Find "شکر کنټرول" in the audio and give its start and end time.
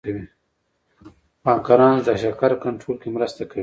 2.23-2.95